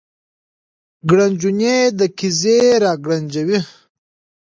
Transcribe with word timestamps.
ګړنجونې 1.09 1.77
د 1.99 2.01
قیزې 2.17 2.59
را 2.83 2.93
ګړنجوي 3.05 3.59